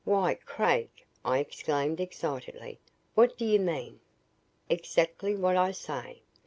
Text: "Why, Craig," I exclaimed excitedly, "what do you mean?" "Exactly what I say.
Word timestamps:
"Why, 0.03 0.33
Craig," 0.47 0.89
I 1.23 1.37
exclaimed 1.37 1.99
excitedly, 1.99 2.79
"what 3.13 3.37
do 3.37 3.45
you 3.45 3.59
mean?" 3.59 3.99
"Exactly 4.67 5.35
what 5.35 5.55
I 5.55 5.71
say. 5.73 6.23